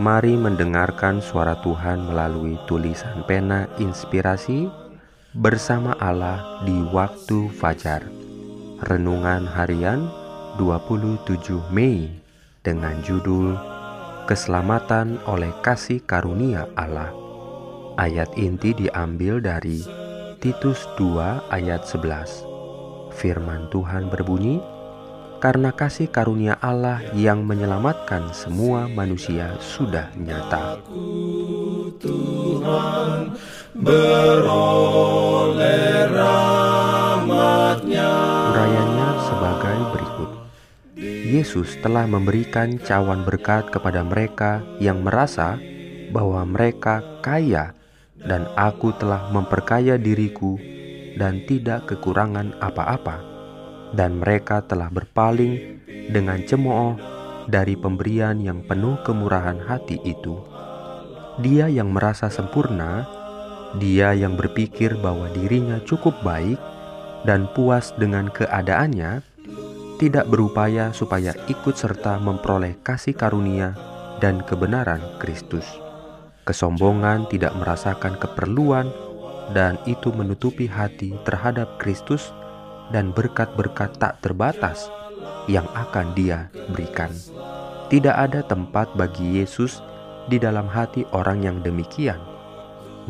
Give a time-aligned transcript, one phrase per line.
[0.00, 4.64] Mari mendengarkan suara Tuhan melalui tulisan pena inspirasi
[5.36, 8.00] bersama Allah di waktu fajar.
[8.88, 10.08] Renungan harian
[10.56, 11.28] 27
[11.68, 12.08] Mei
[12.64, 13.52] dengan judul
[14.24, 17.12] Keselamatan oleh kasih karunia Allah.
[18.00, 19.84] Ayat inti diambil dari
[20.40, 23.12] Titus 2 ayat 11.
[23.12, 24.56] Firman Tuhan berbunyi,
[25.42, 30.78] karena kasih karunia Allah yang menyelamatkan semua manusia sudah nyata.
[31.98, 33.34] Tuhan
[33.74, 35.02] beroleh
[39.26, 40.30] sebagai berikut.
[41.26, 45.58] Yesus telah memberikan cawan berkat kepada mereka yang merasa
[46.14, 47.74] bahwa mereka kaya
[48.14, 50.54] dan aku telah memperkaya diriku
[51.18, 53.31] dan tidak kekurangan apa-apa
[53.92, 56.96] dan mereka telah berpaling dengan cemooh
[57.46, 60.40] dari pemberian yang penuh kemurahan hati itu.
[61.40, 63.08] Dia yang merasa sempurna,
[63.80, 66.60] dia yang berpikir bahwa dirinya cukup baik
[67.24, 69.24] dan puas dengan keadaannya,
[69.96, 73.72] tidak berupaya supaya ikut serta memperoleh kasih karunia
[74.18, 75.64] dan kebenaran Kristus.
[76.42, 78.90] Kesombongan tidak merasakan keperluan,
[79.54, 82.34] dan itu menutupi hati terhadap Kristus
[82.92, 84.86] dan berkat-berkat tak terbatas
[85.50, 87.10] yang akan Dia berikan.
[87.88, 89.82] Tidak ada tempat bagi Yesus
[90.30, 92.20] di dalam hati orang yang demikian.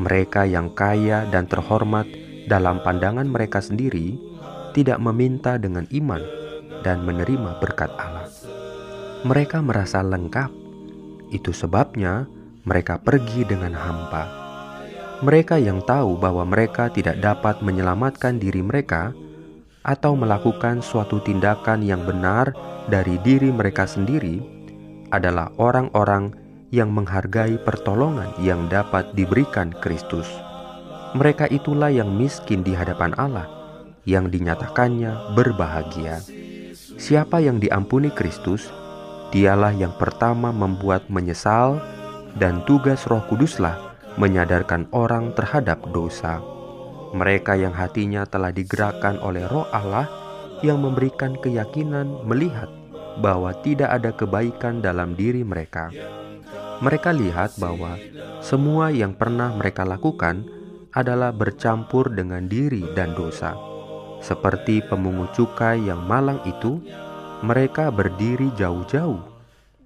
[0.00, 2.08] Mereka yang kaya dan terhormat
[2.48, 4.16] dalam pandangan mereka sendiri
[4.72, 6.22] tidak meminta dengan iman
[6.80, 8.26] dan menerima berkat Allah.
[9.22, 10.50] Mereka merasa lengkap,
[11.30, 12.26] itu sebabnya
[12.66, 14.42] mereka pergi dengan hampa.
[15.22, 19.14] Mereka yang tahu bahwa mereka tidak dapat menyelamatkan diri mereka
[19.82, 22.54] atau melakukan suatu tindakan yang benar
[22.86, 24.38] dari diri mereka sendiri
[25.10, 26.34] adalah orang-orang
[26.72, 30.26] yang menghargai pertolongan yang dapat diberikan Kristus.
[31.12, 33.44] Mereka itulah yang miskin di hadapan Allah,
[34.08, 36.24] yang dinyatakannya berbahagia.
[36.96, 38.72] Siapa yang diampuni Kristus,
[39.28, 41.76] dialah yang pertama membuat menyesal,
[42.40, 46.40] dan tugas Roh Kuduslah menyadarkan orang terhadap dosa
[47.12, 50.08] mereka yang hatinya telah digerakkan oleh Roh Allah
[50.64, 52.72] yang memberikan keyakinan melihat
[53.20, 55.92] bahwa tidak ada kebaikan dalam diri mereka.
[56.80, 58.00] Mereka lihat bahwa
[58.40, 60.48] semua yang pernah mereka lakukan
[60.96, 63.52] adalah bercampur dengan diri dan dosa.
[64.24, 66.80] Seperti pemungut cukai yang malang itu,
[67.42, 69.18] mereka berdiri jauh-jauh,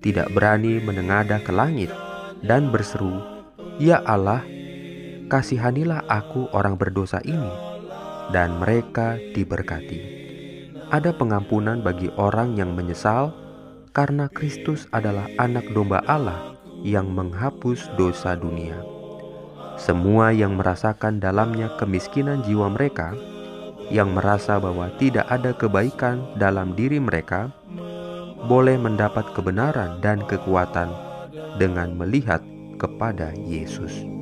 [0.00, 1.92] tidak berani menengadah ke langit,
[2.40, 3.20] dan berseru,
[3.76, 4.40] "Ya Allah,
[5.32, 7.48] kasihanilah aku orang berdosa ini,
[8.36, 10.20] dan mereka diberkati.
[10.92, 13.32] Ada pengampunan bagi orang yang menyesal,
[13.96, 16.52] karena Kristus adalah anak domba Allah
[16.84, 18.76] yang menghapus dosa dunia.
[19.80, 23.16] Semua yang merasakan dalamnya kemiskinan jiwa mereka,
[23.88, 27.48] yang merasa bahwa tidak ada kebaikan dalam diri mereka,
[28.44, 30.92] boleh mendapat kebenaran dan kekuatan
[31.56, 32.44] dengan melihat
[32.76, 34.21] kepada Yesus.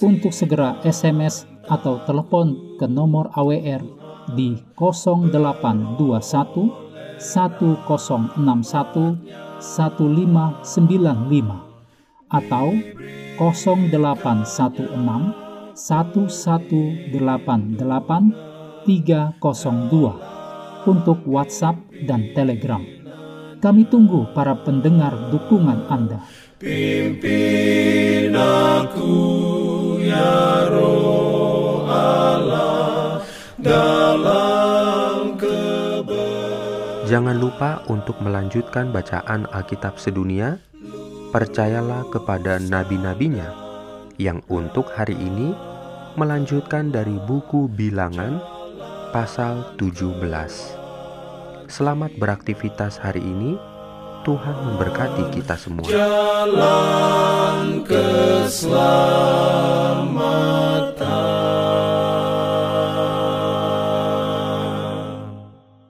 [0.00, 3.84] untuk segera SMS atau telepon ke nomor AWR
[4.34, 9.20] di 0821 1061
[9.60, 12.72] 1595 atau
[13.36, 18.32] 0816 1188
[18.86, 21.76] 302 untuk WhatsApp
[22.08, 22.80] dan Telegram.
[23.60, 26.24] Kami tunggu para pendengar dukungan Anda.
[26.56, 29.79] Pimpin aku
[37.10, 40.62] Jangan lupa untuk melanjutkan bacaan Alkitab sedunia.
[41.30, 43.54] percayalah kepada nabi-nabinya
[44.18, 45.54] yang untuk hari ini
[46.18, 48.42] melanjutkan dari buku bilangan
[49.14, 50.18] pasal 17.
[51.70, 53.54] Selamat beraktivitas hari ini.
[54.20, 55.88] Tuhan memberkati kita semua.
[55.88, 57.00] Jalan.